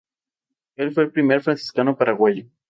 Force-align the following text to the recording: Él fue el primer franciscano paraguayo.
Él 0.77 0.95
fue 0.95 1.03
el 1.03 1.11
primer 1.11 1.43
franciscano 1.43 1.95
paraguayo. 1.95 2.47